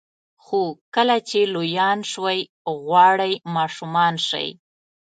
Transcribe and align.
خو 0.43 0.61
کله 0.95 1.17
چې 1.29 1.39
لویان 1.53 1.99
شوئ 2.11 2.41
غواړئ 2.85 3.33
ماشومان 3.55 4.13
شئ. 4.27 4.47